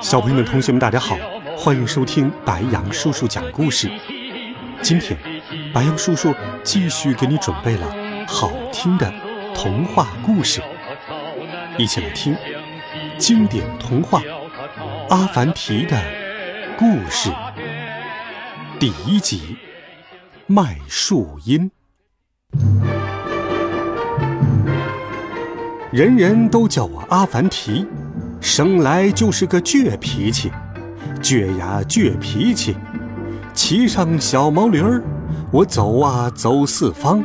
[0.00, 1.16] 小朋友们、同学们，大家好，
[1.56, 3.90] 欢迎收听白羊叔叔讲故事。
[4.80, 5.16] 今天，
[5.74, 7.86] 白羊叔叔继续给你准备了
[8.26, 9.12] 好听的
[9.54, 10.62] 童话故事，
[11.76, 12.34] 一起来听
[13.18, 14.20] 经典童话
[15.10, 16.02] 《阿凡提的
[16.78, 17.28] 故事》
[18.78, 19.56] 第一集
[20.46, 21.70] 《麦树荫》。
[25.92, 27.86] 人人都叫我阿凡提。
[28.40, 30.50] 生来就是个倔脾气，
[31.20, 32.74] 倔呀倔脾气，
[33.52, 35.02] 骑上小毛驴儿，
[35.52, 37.22] 我走啊走四方，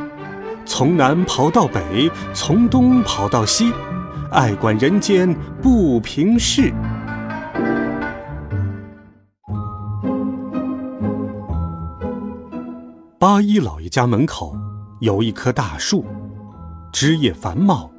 [0.64, 3.72] 从南跑到北，从东跑到西，
[4.30, 6.72] 爱管人间不平事。
[13.18, 14.54] 八一老爷家门口
[15.00, 16.04] 有一棵大树，
[16.92, 17.90] 枝叶繁茂。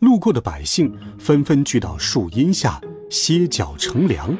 [0.00, 2.80] 路过的百姓纷纷聚到树荫下
[3.10, 4.36] 歇脚乘凉。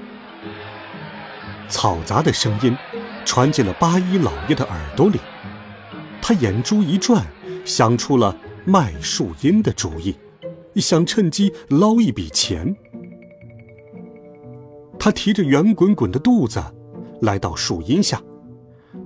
[1.69, 2.77] 嘈杂的声音
[3.25, 5.19] 传进了八一老爷的耳朵里，
[6.21, 7.25] 他眼珠一转，
[7.65, 10.15] 想出了卖树荫的主意，
[10.77, 12.77] 想趁机捞一笔钱。
[14.99, 16.63] 他提着圆滚滚的肚子，
[17.23, 18.21] 来到树荫下，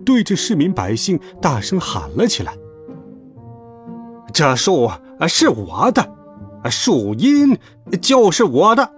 [0.05, 2.55] 对着市民百姓大声喊了起来
[4.35, 4.91] ：“这树
[5.29, 6.17] 是我的！”
[6.69, 7.57] 树荫
[8.03, 8.91] 就是我的，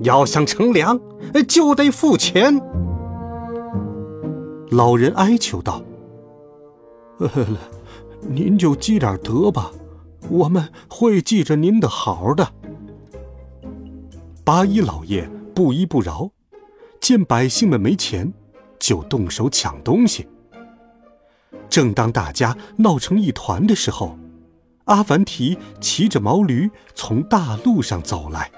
[0.00, 0.98] 要想乘凉，
[1.48, 2.60] 就得付钱。
[4.70, 5.82] 老人哀求道
[7.18, 7.46] ：“呵呵
[8.20, 9.70] 您就积点德吧，
[10.28, 12.48] 我们会记着您的好的。”
[14.42, 16.30] 八一老爷不依不饶，
[17.00, 18.32] 见百姓们没钱，
[18.78, 20.26] 就动手抢东西。
[21.68, 24.16] 正当大家闹成一团的时候，
[24.86, 28.50] 阿凡提骑着毛驴从大路上走来。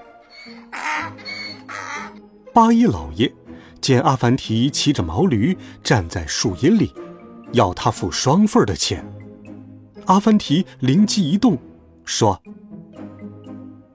[2.53, 3.33] 八一老爷
[3.81, 6.93] 见阿凡提骑着毛驴站在树荫里，
[7.53, 9.03] 要他付双份的钱。
[10.05, 11.57] 阿凡提灵机一动，
[12.05, 12.39] 说：“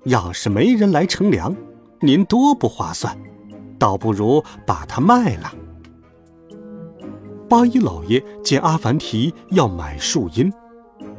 [0.07, 1.55] 要是没人来乘凉，
[2.01, 3.17] 您多不划算，
[3.79, 5.55] 倒不如把它卖了。”
[7.49, 10.53] 八一老爷见阿凡提要买树荫。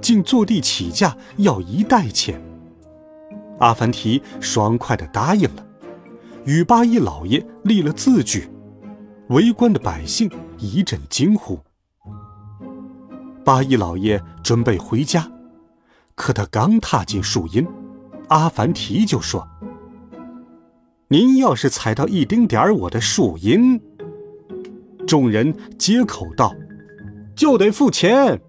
[0.01, 2.41] 竟坐地起价要一袋钱，
[3.59, 5.65] 阿凡提爽快地答应了，
[6.45, 8.49] 与八一老爷立了字据。
[9.29, 10.29] 围观的百姓
[10.59, 11.59] 一阵惊呼。
[13.43, 15.31] 八一老爷准备回家，
[16.13, 17.67] 可他刚踏进树荫，
[18.27, 19.47] 阿凡提就说
[21.09, 23.81] ：“您要是踩到一丁点儿我的树荫，
[25.07, 26.53] 众人接口道，
[27.35, 28.39] 就得付钱。”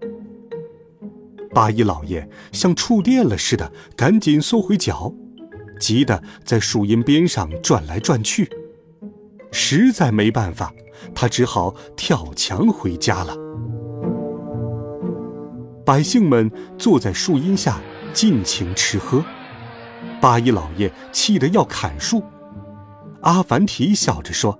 [1.57, 5.11] 八一老爷像触电了似的，赶紧缩回脚，
[5.79, 8.47] 急得在树荫边上转来转去。
[9.51, 10.71] 实在没办法，
[11.15, 13.35] 他只好跳墙回家了。
[15.83, 17.81] 百姓们坐在树荫下
[18.13, 19.25] 尽情吃喝，
[20.21, 22.21] 八一老爷气得要砍树。
[23.21, 24.59] 阿凡提笑着说：“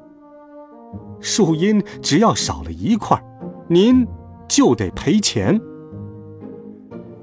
[1.22, 3.24] 树荫只要少了一块，
[3.70, 4.04] 您
[4.50, 5.62] 就得赔钱。”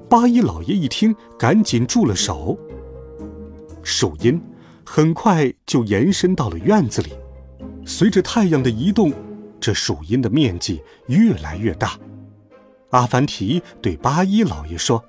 [0.09, 2.57] 八一老爷一听，赶紧住了手。
[3.81, 4.41] 树荫
[4.85, 7.11] 很快就延伸到了院子里，
[7.85, 9.11] 随着太阳的移动，
[9.59, 11.97] 这树荫的面积越来越大。
[12.91, 15.03] 阿凡提对八一老爷说：“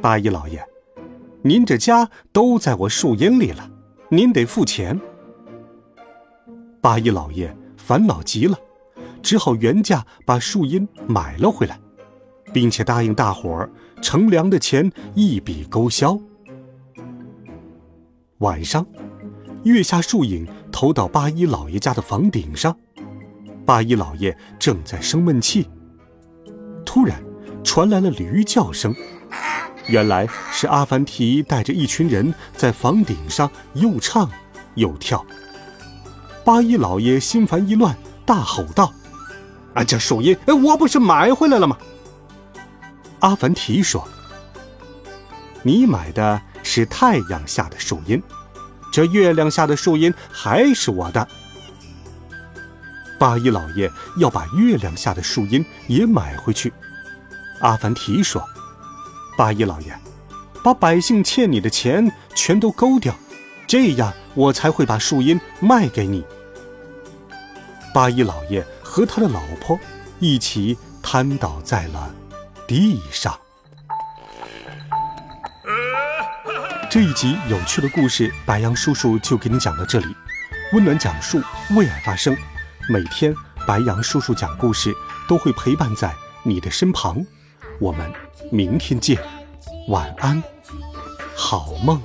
[0.00, 0.64] 八一老爷，
[1.42, 3.70] 您这家都在我树荫里了，
[4.08, 4.98] 您得付钱。”
[6.80, 8.58] 八一老爷烦恼极了，
[9.22, 11.78] 只好原价把树荫买了回来。
[12.52, 13.70] 并且答应大伙儿
[14.00, 16.18] 乘凉的钱一笔勾销。
[18.38, 18.84] 晚上，
[19.62, 22.76] 月下树影投到八一老爷家的房顶上，
[23.64, 25.68] 八一老爷正在生闷气，
[26.84, 27.22] 突然
[27.62, 28.92] 传来了驴叫声，
[29.86, 34.28] 原来是阿凡提带着一群人在房顶上又唱
[34.74, 35.24] 又跳。
[36.44, 37.96] 八一老爷心烦意乱，
[38.26, 38.92] 大吼道
[39.74, 41.78] ：“啊，这树荫我不是买回来了吗？”
[43.22, 44.06] 阿凡提说
[45.62, 48.20] ：“你买的是太阳下的树荫，
[48.92, 51.26] 这月亮下的树荫还是我的，
[53.20, 53.88] 八一老爷
[54.18, 56.72] 要把月亮下的树荫也买回去。
[57.60, 58.44] 阿凡提说
[59.38, 59.96] ：“八一老爷，
[60.64, 63.14] 把百姓欠你的钱全都勾掉，
[63.68, 66.24] 这样我才会把树荫卖给你。”
[67.94, 69.78] 八一老爷和他的老婆
[70.18, 72.12] 一起瘫倒在了
[72.72, 73.38] 地上。
[76.88, 80.06] 这一集有趣的故事，白杨叔叔就给你讲到这里。
[80.72, 81.38] 温暖讲述，
[81.76, 82.34] 为爱发声。
[82.88, 83.34] 每天，
[83.66, 84.90] 白杨叔叔讲故事
[85.28, 86.14] 都会陪伴在
[86.44, 87.22] 你的身旁。
[87.78, 88.10] 我们
[88.50, 89.22] 明天见，
[89.88, 90.42] 晚安，
[91.36, 92.00] 好梦。